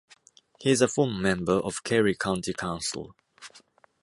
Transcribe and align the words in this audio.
He 0.57 0.71
is 0.71 0.81
a 0.81 0.87
former 0.87 1.19
member 1.19 1.53
of 1.53 1.83
Kerry 1.83 2.15
County 2.15 2.53
Council. 2.53 3.15